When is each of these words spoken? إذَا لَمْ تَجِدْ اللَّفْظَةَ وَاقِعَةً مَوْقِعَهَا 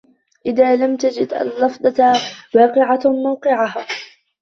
إذَا 0.45 0.75
لَمْ 0.75 0.97
تَجِدْ 0.97 1.33
اللَّفْظَةَ 1.33 2.13
وَاقِعَةً 2.55 2.99
مَوْقِعَهَا 3.05 3.85